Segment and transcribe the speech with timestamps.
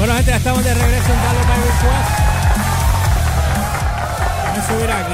[0.00, 2.10] Bueno, gente, ya estamos de regreso en Dalo by Request.
[4.46, 5.12] Déjame subir aquí.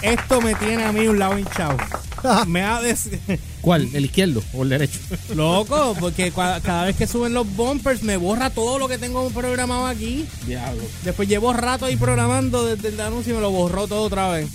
[0.00, 1.76] Esto me tiene a mí un lado hinchado.
[2.46, 3.10] Me ha des...
[3.60, 3.90] ¿Cuál?
[3.92, 5.00] ¿El izquierdo o el derecho?
[5.34, 9.86] Loco, porque cada vez que suben los bumpers me borra todo lo que tengo programado
[9.86, 10.26] aquí.
[10.46, 10.82] Diablo.
[11.02, 14.48] Después llevo rato ahí programando desde el anuncio y me lo borró todo otra vez.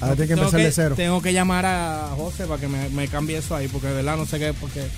[0.00, 0.94] Ahora tiene que empezar de cero.
[0.96, 4.16] Tengo que llamar a José para que me, me cambie eso ahí, porque de verdad
[4.16, 4.54] no sé qué.
[4.54, 4.88] Porque...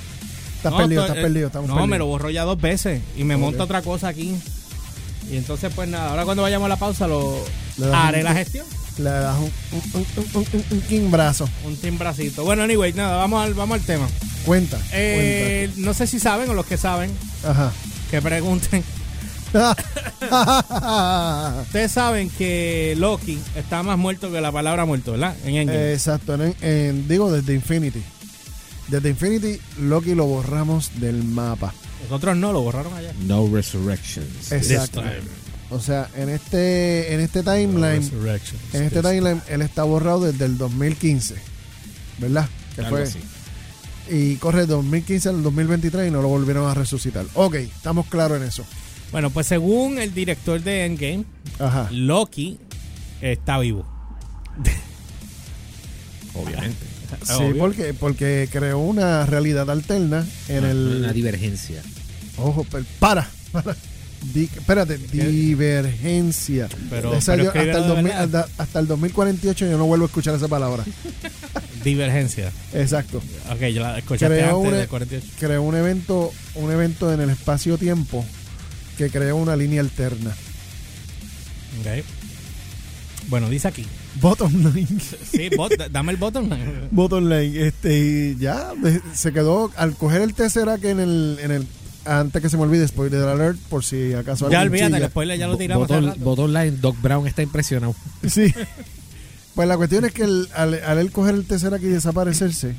[0.71, 1.51] No, perdido, eh, perdido.
[1.87, 4.37] Me lo borró ya dos veces y me monta otra cosa aquí.
[5.31, 7.37] Y entonces, pues nada, ahora cuando vayamos a la pausa, lo
[7.93, 8.65] haré un- la gestión.
[8.99, 11.47] Le das un, timbrazo.
[11.67, 12.45] Un timbracito.
[12.45, 14.07] Bueno, anyway, nada, vamos al, vamos al tema.
[14.47, 14.79] Cuenta.
[14.93, 17.11] Eh, no sé si saben o los que saben,
[18.11, 18.83] que pregunten.
[21.63, 25.35] Ustedes saben que Loki está más muerto que la palabra muerto, ¿verdad?
[25.45, 25.93] En Endgame.
[25.93, 26.35] Exacto.
[26.35, 28.03] en- en- digo, desde Infinity.
[28.89, 31.75] Desde Infinity, Loki lo borramos del mapa.
[32.05, 33.13] Nosotros no, lo borraron allá.
[33.27, 34.53] No resurrections.
[34.53, 35.03] Exacto.
[35.71, 38.09] O sea, en este, en este timeline,
[38.73, 41.35] en este timeline, él está borrado desde el 2015.
[42.19, 42.49] ¿Verdad?
[42.77, 43.05] Que fue.
[44.09, 47.27] Y corre del 2015 al 2023 y no lo volvieron a resucitar.
[47.35, 48.65] Ok, estamos claros en eso.
[49.11, 51.25] Bueno, pues según el director de Endgame,
[51.59, 51.89] Ajá.
[51.91, 52.59] Loki
[53.21, 53.85] está vivo.
[56.35, 56.86] Obviamente.
[57.25, 57.59] Sí, Obvio.
[57.59, 60.97] porque, porque creó una realidad alterna en el.
[61.05, 61.83] Una divergencia.
[62.37, 63.31] Ojo, para, para.
[64.35, 66.69] Di- espérate, divergencia.
[66.91, 68.41] Pero- Esa pero yo- hasta, el de 2000 verdad.
[68.49, 70.85] hasta, hasta el 2048 yo no vuelvo a escuchar esa palabra.
[71.85, 72.51] Divergencia.
[72.75, 73.19] Exacto.
[73.51, 75.27] Ok, yo la escuchaste Creó antes 48.
[75.39, 78.25] Creó un evento, un evento en el espacio-tiempo
[78.99, 80.31] que creó una línea alterna.
[81.81, 82.05] Ok.
[83.29, 83.87] Bueno, dice aquí.
[84.21, 85.01] Bottom line.
[85.01, 86.51] Sí, bot- dame el botón.
[86.91, 87.67] Bottom line.
[87.67, 88.73] Este, y ya
[89.15, 91.67] se quedó al coger el Tesseract en el, en el.
[92.05, 95.49] Antes que se me olvide, spoiler alert, por si acaso Ya olvídate, el spoiler ya
[95.49, 95.89] lo tiramos.
[95.89, 97.95] Bottom, bottom line, Doc Brown está impresionado.
[98.29, 98.53] Sí.
[99.57, 102.75] Pues la cuestión es que el- al, al él coger el Tesseract y desaparecerse,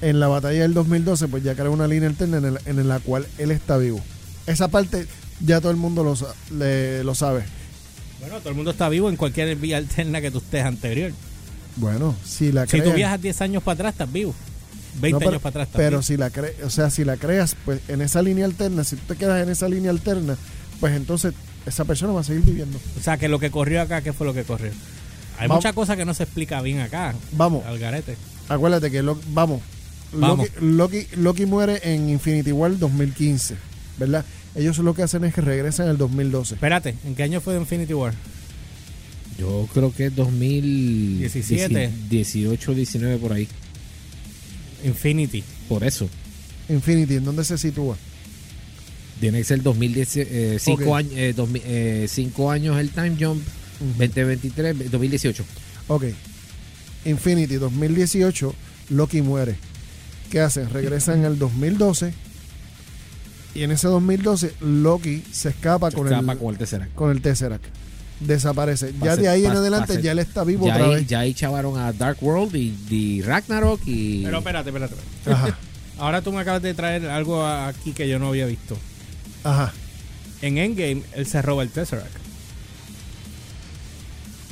[0.00, 2.98] en la batalla del 2012, pues ya creó una línea alterna en, el- en la
[2.98, 4.00] cual él está vivo.
[4.46, 5.06] Esa parte
[5.40, 6.16] ya todo el mundo lo,
[6.58, 7.44] le- lo sabe.
[8.22, 11.12] Bueno, todo el mundo está vivo en cualquier vía alterna que tú estés anterior.
[11.76, 14.34] Bueno, si la Si tú viajas 10 años para atrás, estás vivo.
[15.00, 16.02] 20 No, pero, años para atrás, estás pero vivo.
[16.02, 19.02] si la cre- o sea, si la creas, pues en esa línea alterna, si tú
[19.08, 20.36] te quedas en esa línea alterna,
[20.80, 21.34] pues entonces
[21.66, 22.78] esa persona va a seguir viviendo.
[22.98, 24.70] O sea, que lo que corrió acá, ¿qué fue lo que corrió?
[25.38, 25.56] Hay Vamos.
[25.64, 27.14] muchas cosas que no se explica bien acá.
[27.32, 28.16] Vamos, Al garete.
[28.48, 29.60] acuérdate que lo- vamos,
[30.12, 30.46] Vamos.
[30.60, 33.56] Loki, Loki, Loki muere en Infinity War 2015,
[33.98, 34.24] ¿verdad?
[34.54, 36.54] Ellos lo que hacen es que regresan en el 2012.
[36.54, 38.14] Espérate, ¿en qué año fue Infinity War?
[39.38, 41.88] Yo creo que es 17.
[41.88, 43.48] 2018, 19 por ahí.
[44.84, 45.42] Infinity.
[45.68, 46.08] Por eso.
[46.68, 47.96] Infinity, ¿en dónde se sitúa?
[49.20, 50.96] Tiene que ser 2010, eh, cinco, Ok.
[50.96, 53.42] años, eh, dos mil- eh, cinco años el time jump,
[53.98, 55.44] 2023, 2018.
[55.88, 56.04] Ok.
[57.04, 58.54] Infinity 2018,
[58.90, 59.56] Loki muere.
[60.30, 60.68] ¿Qué hacen?
[60.70, 62.12] Regresan en el 2012.
[63.54, 66.94] Y en ese 2012, Loki se escapa con Escapa el, con el Tesseract.
[66.94, 67.64] con el Tesseract.
[68.20, 68.94] Desaparece.
[69.02, 70.02] Ya de ahí en adelante, pase.
[70.02, 71.06] ya él está vivo Ya otra ahí, vez.
[71.08, 74.22] ya ahí chavaron a Dark World y, y Ragnarok y...
[74.24, 74.94] Pero espérate, espérate.
[74.94, 75.48] espérate.
[75.50, 75.58] Ajá.
[75.98, 78.76] Ahora tú me acabas de traer algo aquí que yo no había visto.
[79.44, 79.72] Ajá.
[80.40, 82.10] En Endgame, él se roba el Tesseract.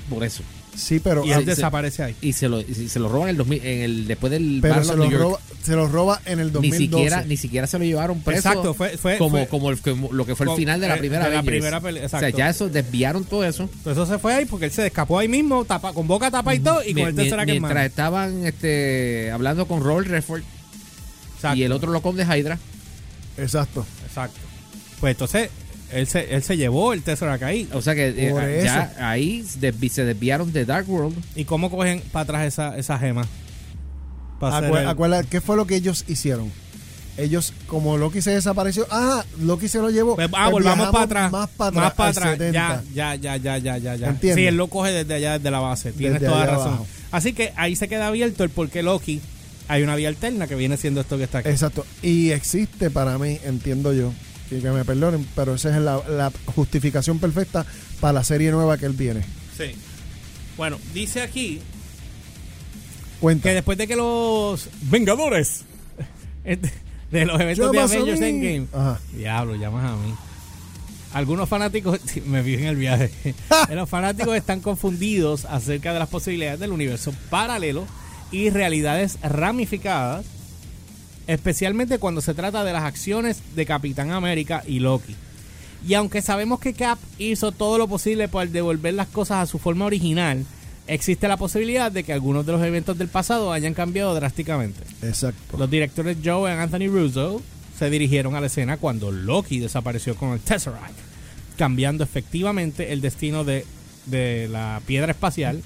[0.09, 0.43] por eso.
[0.75, 2.17] Sí, pero, Y él se- desaparece ahí.
[2.23, 4.83] Y se lo, y se lo roban en el, 2000, en el después del pero
[4.85, 5.23] se, lo New York.
[5.23, 6.79] roba, se lo roba en el ni 2012.
[6.79, 10.13] siquiera ni siquiera se lo llevaron preso Exacto, fue, fue, como, fue- como, el- como
[10.13, 12.21] lo que fue el final de la eh, primera de la primera peli- o sea
[12.21, 12.39] exacto.
[12.39, 15.29] ya eso desviaron todo eso Pues eso se fue ahí porque él se escapó ahí
[15.29, 17.87] mismo, tapa, con boca tapa y todo, y con Mi- el mi- Tesseract en mientras
[17.87, 20.43] estaban este hablando con Robert Redford
[21.35, 22.59] Exacto, y el otro locón de Hydra
[23.37, 23.85] Exacto.
[24.07, 24.39] Exacto.
[25.01, 25.51] Pues entonces,
[25.93, 27.69] él se, él se llevó el Tesseract ahí.
[27.73, 32.03] o sea que eh, ya ahí desvi- se desviaron de Dark World ¿Y cómo cogen
[32.13, 33.27] para atrás esa, esa gema?
[34.41, 36.51] Acue- el- acuérdate, ¿qué fue lo que ellos hicieron?
[37.19, 40.15] Ellos, como Loki se desapareció, ah, Loki se lo llevó.
[40.15, 41.33] Pues, ah, Pues volvamos para atrás.
[41.33, 41.85] Más para atrás.
[41.85, 42.31] Más para atrás.
[42.39, 42.83] 70.
[42.95, 44.09] Ya, ya, ya, ya, ya, ya.
[44.09, 44.37] ¿Entiendes?
[44.37, 45.93] Sí, él lo coge desde allá, desde la base.
[45.93, 46.69] Tienes Desde toda razón.
[46.69, 46.87] abajo.
[47.11, 49.21] Así que ahí se queda abierto el por qué Loki.
[49.69, 51.51] Hay una vía alterna que viene siendo esto que está aquí.
[51.51, 51.85] Exacto.
[52.01, 54.13] Y existe para mí, entiendo yo,
[54.51, 57.65] que me perdonen, pero esa es la, la justificación perfecta
[58.01, 59.23] para la serie nueva que él viene.
[59.57, 59.73] Sí.
[60.57, 61.61] Bueno, dice aquí
[63.21, 63.49] Cuenta.
[63.49, 65.65] que después de que los Vengadores
[67.11, 68.21] de los eventos de Llamas Avengers.
[68.21, 69.01] Endgame Ajá.
[69.13, 70.15] Diablo, llamas a mí.
[71.13, 73.11] Algunos fanáticos, me vi en el viaje,
[73.75, 77.87] los fanáticos están confundidos acerca de las posibilidades del universo paralelo
[78.31, 80.25] y realidades ramificadas
[81.33, 85.15] especialmente cuando se trata de las acciones de Capitán América y Loki.
[85.87, 89.61] Y aunque sabemos que Cap hizo todo lo posible por devolver las cosas a su
[89.61, 90.45] forma original,
[90.89, 94.81] existe la posibilidad de que algunos de los eventos del pasado hayan cambiado drásticamente.
[95.03, 95.57] Exacto.
[95.57, 97.41] Los directores Joe y Anthony Russo
[97.79, 100.99] se dirigieron a la escena cuando Loki desapareció con el Tesseract,
[101.57, 103.65] cambiando efectivamente el destino de,
[104.07, 105.63] de la piedra espacial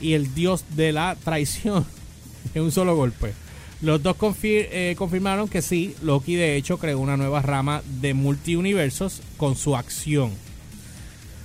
[0.00, 1.86] y el dios de la traición
[2.54, 3.43] en un solo golpe.
[3.84, 8.14] Los dos confir- eh, confirmaron que sí, Loki de hecho creó una nueva rama de
[8.14, 10.30] multiuniversos con su acción.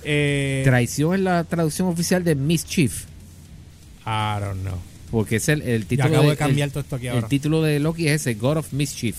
[0.04, 3.04] Eh, Traición es la traducción oficial de Mischief.
[4.06, 4.78] I don't know.
[5.10, 7.28] Porque es el, el Ya título acabo de el- cambiar todo esto aquí el ahora.
[7.28, 9.16] título de Loki es ese, God of Mischief.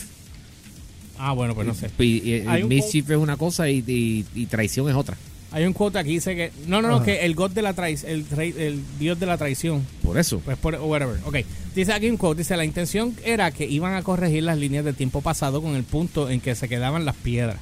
[1.20, 1.92] Ah, bueno, pues no sé.
[2.00, 5.16] Y, y- y Hay un Mischief es una cosa y, y- y traición es otra.
[5.54, 7.06] Hay un quote aquí dice que no, no, no, Ajá.
[7.06, 10.40] que el god de la traición, el, rey- el dios de la traición, Por eso.
[10.46, 11.18] pues por whatever.
[11.26, 11.38] Ok,
[11.76, 14.94] dice aquí un quote, dice la intención era que iban a corregir las líneas de
[14.94, 17.58] tiempo pasado con el punto en que se quedaban las piedras.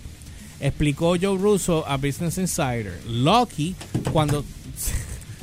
[0.60, 2.94] Explicó Joe Russo a Business Insider.
[3.08, 3.76] Loki
[4.12, 4.44] cuando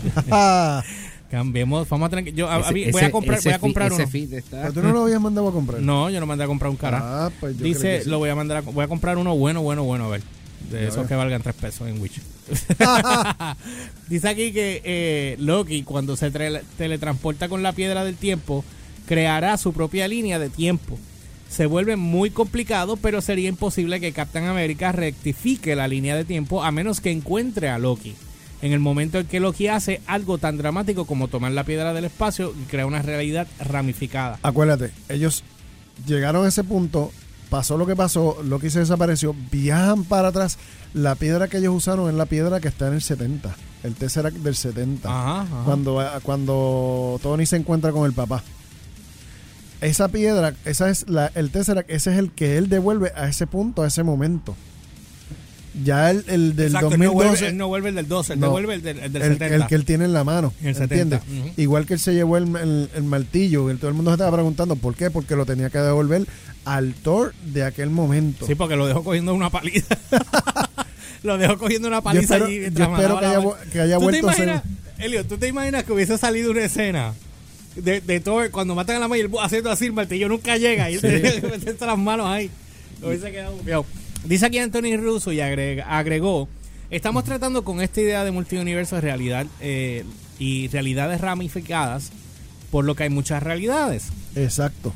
[1.31, 3.48] cambiemos, vamos a tener que yo a- a mí- Ese- voy a ese- comprar, ese
[3.48, 4.10] voy a comprar ese uno.
[4.10, 5.81] feed está- Pero tú no lo habías mandado a comprar.
[5.81, 7.00] No, yo no mandé a comprar un cara.
[7.02, 8.10] Ah, pues yo creo Dice, que sí.
[8.10, 10.22] lo voy a mandar a, voy a comprar uno bueno, bueno, bueno, a ver.
[10.71, 12.21] De esos que valgan tres pesos en Witch.
[14.09, 18.65] Dice aquí que eh, Loki, cuando se teletransporta con la piedra del tiempo,
[19.07, 20.99] creará su propia línea de tiempo.
[21.49, 26.65] Se vuelve muy complicado, pero sería imposible que Captain America rectifique la línea de tiempo
[26.65, 28.15] a menos que encuentre a Loki.
[28.63, 32.07] En el momento en que Loki hace algo tan dramático como tomar la piedra del
[32.07, 34.39] espacio y crear una realidad ramificada.
[34.43, 35.45] Acuérdate, ellos
[36.07, 37.13] llegaron a ese punto,
[37.50, 40.58] pasó lo que pasó, Loki se desapareció, viajan para atrás.
[40.94, 44.37] La piedra que ellos usaron es la piedra que está en el 70, el Tesseract
[44.37, 45.08] del 70.
[45.08, 45.62] Ajá, ajá.
[45.64, 48.43] Cuando, cuando Tony se encuentra con el papá.
[49.81, 53.46] Esa piedra, esa es la, el Tesseract, ese es el que él devuelve a ese
[53.46, 54.56] punto, a ese momento.
[55.84, 58.32] Ya el, el del Exacto, él no, 2012, vuelve, él no vuelve el del 12,
[58.32, 58.46] él No.
[58.46, 59.55] devuelve el del, el del el, 70.
[59.56, 60.55] el que él tiene en la mano.
[60.62, 61.58] El 70, ¿Entiendes?
[61.58, 62.46] Igual que él se llevó el,
[63.05, 66.26] martillo, y todo el mundo se estaba preguntando por qué, porque lo tenía que devolver
[66.64, 68.46] al Thor de aquel momento.
[68.46, 69.99] Sí, porque lo dejó cogiendo una paliza.
[71.23, 72.61] lo dejó cogiendo una yo paliza espero, allí.
[72.61, 74.62] yo espero que haya, ma- vu- que haya ¿Tú te vuelto a ser...
[74.99, 77.12] Elio, ¿tú te imaginas que hubiese salido una escena
[77.75, 80.29] de, de Thor cuando matan a la Maya y el bu- haciendo así el martillo
[80.29, 82.50] nunca llega y él tenía que meterse las manos ahí?
[83.02, 83.84] Lo hubiese quedado bufiado.
[84.26, 86.49] Dice aquí Anthony Russo y agrega- agregó,
[86.90, 90.05] estamos tratando con esta idea de multiuniverso de realidad eh,
[90.38, 92.11] y realidades ramificadas,
[92.70, 94.08] por lo que hay muchas realidades.
[94.34, 94.93] Exacto.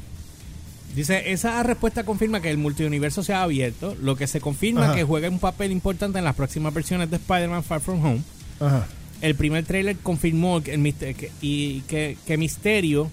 [0.95, 4.95] Dice, esa respuesta confirma que el multiuniverso se ha abierto, lo que se confirma Ajá.
[4.97, 8.23] que juega un papel importante en las próximas versiones de Spider-Man Far From Home.
[8.59, 8.89] Ajá.
[9.21, 13.09] El primer trailer confirmó que, el que- y que, que Misterio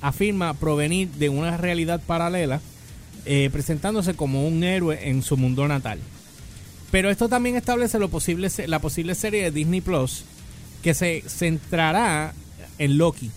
[0.00, 2.60] afirma provenir de una realidad paralela,
[3.24, 5.98] eh, presentándose como un héroe en su mundo natal.
[6.90, 10.24] Pero esto también establece lo posible, la posible serie de Disney Plus
[10.82, 12.32] que se centrará
[12.78, 13.30] en Loki.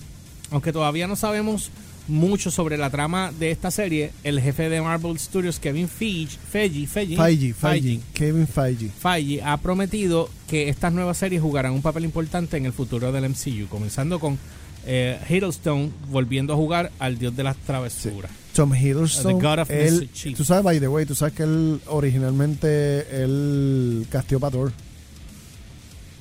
[0.52, 1.72] Aunque todavía no sabemos
[2.08, 6.88] mucho sobre la trama de esta serie, el jefe de Marvel Studios, Kevin Feige, Feige,
[6.88, 8.90] Feige, Feige, Feige, Kevin Feige.
[8.90, 13.30] Feige ha prometido que estas nuevas series jugarán un papel importante en el futuro del
[13.30, 14.38] MCU, comenzando con
[14.86, 18.32] eh, Hiddleston volviendo a jugar al dios de las travesuras.
[18.54, 20.38] Tom Hiddleston, The God of él, Mischief.
[20.38, 24.72] tú sabes, by the way, tú sabes que él originalmente él casteó para Thor.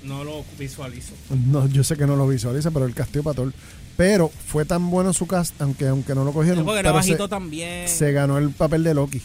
[0.04, 1.12] No lo visualizo.
[1.28, 3.52] No, yo sé que no lo visualiza, pero él casteó para Thor.
[3.96, 7.10] Pero fue tan bueno su cast, aunque aunque no lo cogieron, porque era pero se,
[7.10, 7.88] bajito también.
[7.88, 9.20] se ganó el papel de Loki.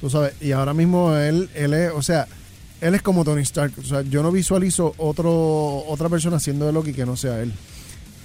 [0.00, 2.28] Tú sabes, y ahora mismo él, él es, o sea,
[2.80, 3.72] él es como Tony Stark.
[3.78, 7.52] O sea, yo no visualizo otro otra persona haciendo de Loki que no sea él.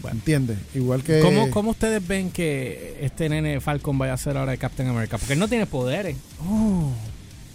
[0.03, 0.17] Bueno.
[0.17, 0.57] ¿Entiendes?
[0.75, 1.21] Igual que...
[1.21, 5.17] ¿Cómo, ¿Cómo ustedes ven que este nene Falcon vaya a ser ahora de Captain America?
[5.17, 6.15] Porque él no tiene poderes.
[6.47, 6.91] Oh.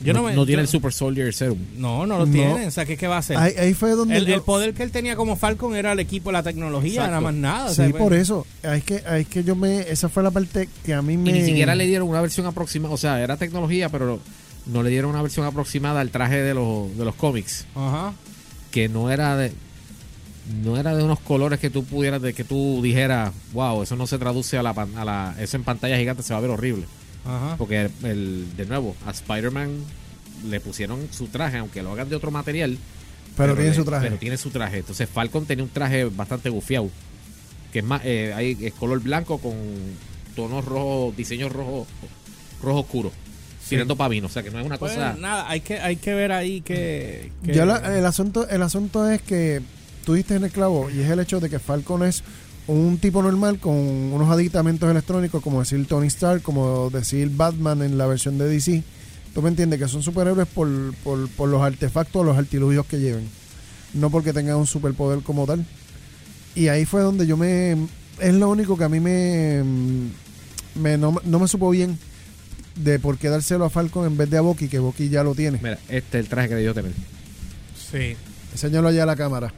[0.00, 1.58] Yo no, no, me- no tiene yo- el Super Soldier Serum.
[1.76, 2.32] No, no lo No.
[2.32, 2.66] tiene.
[2.66, 3.36] O sea, ¿qué, qué va a hacer?
[3.36, 5.98] ahí, ahí fue donde el, yo- el poder que él tenía como Falcon era el
[6.00, 7.10] equipo, la tecnología, Exacto.
[7.10, 7.70] nada más nada.
[7.70, 8.46] o Sí, pues, por eso.
[8.62, 9.80] Es que, es que yo me...
[9.80, 11.28] Esa fue la parte que a mí me...
[11.30, 12.94] Y ni siquiera le dieron una versión aproximada.
[12.94, 14.20] O sea, era tecnología, pero
[14.66, 17.66] no le dieron una versión aproximada al traje de los, de los cómics.
[17.74, 18.12] Ajá.
[18.70, 19.52] Que no era de.
[20.62, 24.06] No era de unos colores que tú pudieras, de que tú dijeras, wow, eso no
[24.06, 26.50] se traduce a la, pan- a la eso en pantalla gigante se va a ver
[26.50, 26.84] horrible.
[27.26, 27.56] Ajá.
[27.58, 29.70] Porque el, el- de nuevo, a Spider-Man
[30.48, 32.78] le pusieron su traje, aunque lo hagan de otro material.
[33.36, 34.06] Pero tiene le- su traje.
[34.06, 34.78] Pero tiene su traje.
[34.78, 36.88] Entonces Falcon tenía un traje bastante gufiado.
[37.72, 39.52] Que es más, eh, hay es color blanco con
[40.34, 41.86] tonos rojos, diseño rojo,
[42.62, 43.12] rojo oscuro.
[43.68, 44.28] Tirando pavino.
[44.28, 45.14] O sea que no es una Pues cosa.
[45.18, 47.30] nada, hay que, hay que ver ahí que...
[47.42, 49.60] Ya la- el, asunto, el asunto es que
[50.08, 52.22] tú diste en el clavo y es el hecho de que Falcon es
[52.66, 57.98] un tipo normal con unos aditamentos electrónicos, como decir Tony Stark, como decir Batman en
[57.98, 58.82] la versión de DC.
[59.34, 60.66] Tú me entiendes que son superhéroes por,
[61.04, 63.28] por, por los artefactos, los artilugios que lleven.
[63.92, 65.66] No porque tengan un superpoder como tal.
[66.54, 67.76] Y ahí fue donde yo me...
[68.18, 69.62] Es lo único que a mí me...
[70.74, 71.98] me no, no me supo bien
[72.76, 75.34] de por qué dárselo a Falcon en vez de a Bucky, que Bucky ya lo
[75.34, 75.58] tiene.
[75.62, 76.92] Mira, este es el traje que debió tener.
[77.92, 78.16] Sí.
[78.52, 79.52] Enséñalo allá a la cámara.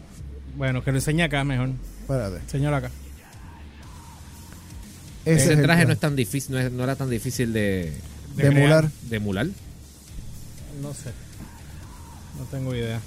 [0.56, 1.70] Bueno, que lo enseñe acá mejor.
[2.02, 2.40] Espérate.
[2.50, 2.90] Señor acá.
[5.24, 7.52] Ese, Ese es el traje no es tan difícil, no, es- no era tan difícil
[7.52, 7.92] de,
[8.36, 8.56] de, de crear.
[8.56, 8.90] emular.
[9.08, 9.46] de emular.
[10.82, 11.10] No sé.
[12.38, 13.00] No tengo idea.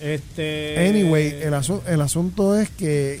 [0.00, 0.88] Este.
[0.88, 3.20] Anyway, el, asu- el asunto es que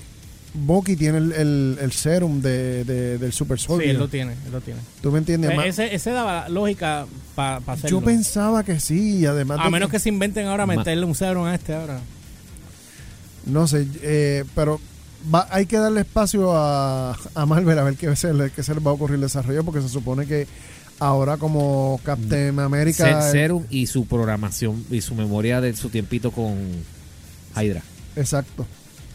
[0.54, 3.90] Bucky tiene el, el- el serum de, de- del Super Sí, Soldier.
[3.90, 4.80] él lo tiene, él lo tiene.
[5.00, 5.52] ¿Tú me entiendes?
[5.52, 7.06] Eh, Ma- ese, ese daba lógica
[7.36, 8.00] para hacerlo.
[8.00, 11.04] Yo pensaba que sí, y además A de menos que se inventen ahora Ma- meterle
[11.04, 12.00] un serum a este ahora.
[13.52, 14.80] No sé, eh, pero
[15.32, 18.74] va- hay que darle espacio a, a Marvel a ver qué se, le, qué se
[18.74, 20.46] le va a ocurrir el desarrollo, porque se supone que
[20.98, 23.22] ahora como Captain America...
[23.22, 26.56] Se- Serum y su programación y su memoria de su tiempito con
[27.56, 27.82] Hydra.
[28.16, 28.66] Exacto.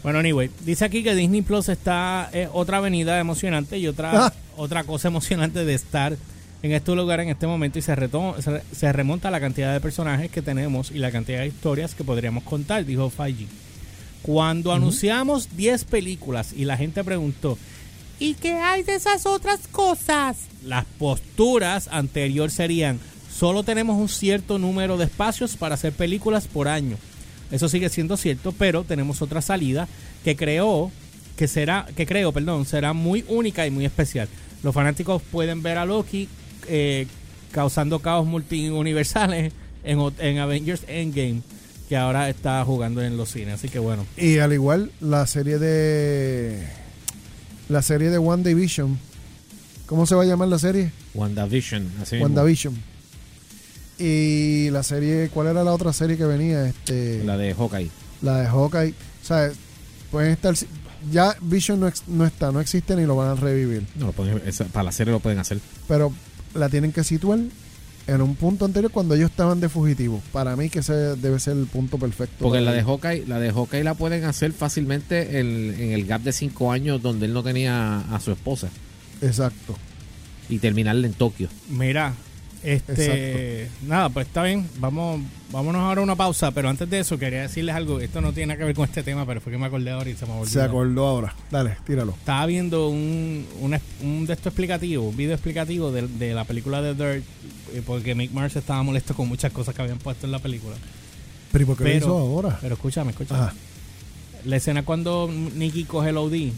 [0.04, 4.34] Bueno, anyway, dice aquí que Disney Plus está es otra avenida emocionante y otra Ah.
[4.56, 6.16] otra cosa emocionante de estar
[6.62, 9.74] en este lugar en este momento y se, reto- se, se remonta a la cantidad
[9.74, 13.48] de personajes que tenemos y la cantidad de historias que podríamos contar, dijo Feige.
[14.26, 17.60] Cuando anunciamos 10 películas y la gente preguntó,
[18.18, 20.38] ¿y qué hay de esas otras cosas?
[20.64, 23.00] Las posturas anterior serían,
[23.32, 26.98] solo tenemos un cierto número de espacios para hacer películas por año.
[27.52, 29.88] Eso sigue siendo cierto, pero tenemos otra salida
[30.24, 30.92] que creó
[31.38, 34.28] que será que creo, perdón, será muy única y muy especial.
[34.64, 36.28] Los fanáticos pueden ver a Loki
[36.68, 37.06] eh,
[37.52, 39.54] causando caos multiuniversales
[39.84, 41.44] en, en Avengers Endgame,
[41.90, 43.56] que ahora está jugando en los cines.
[43.56, 46.66] Así que bueno, Y al igual, la serie de...
[47.70, 48.98] La serie de One Division.
[49.88, 50.92] ¿Cómo se va a llamar la serie?
[51.14, 51.88] WandaVision.
[52.02, 52.26] Así mismo.
[52.26, 52.76] WandaVision.
[53.98, 56.66] Y la serie, ¿cuál era la otra serie que venía?
[56.68, 57.90] Este, La de Hawkeye.
[58.22, 58.92] la de Hawkeye.
[59.24, 59.52] O sea,
[60.12, 60.54] pueden estar.
[61.12, 63.84] Ya Vision no, ex- no está, no existe ni lo van a revivir.
[63.96, 65.60] No, lo pueden- esa- para la serie lo pueden hacer.
[65.88, 66.12] Pero
[66.56, 67.40] la tienen que situar
[68.08, 70.22] en un punto anterior cuando ellos estaban de fugitivo.
[70.32, 72.36] Para mí que ese debe ser el punto perfecto.
[72.44, 72.84] Porque la de.
[72.84, 77.02] Hawkeye, la de Hawkeye la pueden hacer fácilmente en, en el gap de cinco años
[77.02, 78.70] donde él no tenía a su esposa
[79.22, 79.76] Exacto.
[80.50, 81.50] y terminarla en Tokio.
[81.70, 82.14] mira,
[82.66, 87.18] este nada, pues está bien, vamos vámonos ahora a una pausa, pero antes de eso
[87.18, 89.58] quería decirles algo, esto no tiene nada que ver con este tema, pero fue que
[89.58, 90.48] me acordé ahora y se me olvidó.
[90.52, 91.36] Se acordó ahora.
[91.52, 92.12] Dale, tíralo.
[92.18, 96.82] Estaba viendo un, un, un de estos explicativos, un video explicativo de, de la película
[96.82, 97.24] de Dirt,
[97.74, 100.76] eh, porque Mick Mars estaba molesto con muchas cosas que habían puesto en la película.
[101.52, 102.58] Pero ¿y por qué lo Pero- hizo ahora?
[102.62, 103.40] Pero escúchame, escúchame.
[103.40, 103.54] Ajá.
[104.46, 106.52] La escena cuando Nicky coge el OD,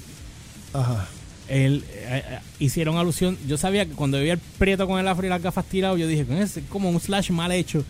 [0.73, 1.07] Ajá.
[1.49, 3.37] Él, eh, eh, hicieron alusión.
[3.47, 6.07] Yo sabía que cuando veía el prieto con el afro y las gafas tirado, yo
[6.07, 7.83] dije, es como un slash mal hecho.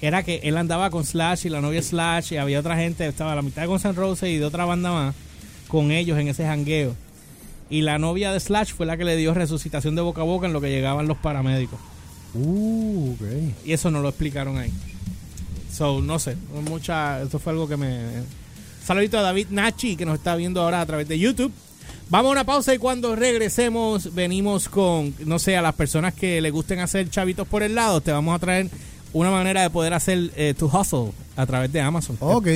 [0.00, 3.34] Era que él andaba con Slash y la novia Slash y había otra gente, estaba
[3.34, 5.14] la mitad de Guns N' Roses y de otra banda más
[5.68, 6.94] con ellos en ese jangueo.
[7.68, 10.46] Y la novia de Slash fue la que le dio resucitación de boca a boca
[10.46, 11.80] en lo que llegaban los paramédicos.
[12.34, 13.22] Uh, ok.
[13.64, 14.70] Y eso no lo explicaron ahí.
[15.72, 16.36] So, no sé,
[16.68, 18.00] mucha, esto fue algo que me...
[18.84, 21.52] Saludito a David Nachi, que nos está viendo ahora a través de YouTube.
[22.08, 26.40] Vamos a una pausa y cuando regresemos venimos con, no sé, a las personas que
[26.40, 28.70] le gusten hacer chavitos por el lado, te vamos a traer
[29.12, 32.16] una manera de poder hacer eh, tu hustle a través de Amazon.
[32.20, 32.46] Ok.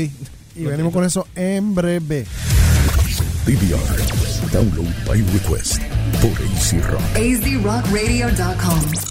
[0.55, 2.27] Y venimos con eso en breve.
[3.45, 4.53] DVR.
[4.53, 5.83] Download by request
[6.21, 7.03] por AC Rock.
[7.17, 9.11] azrockradio.com.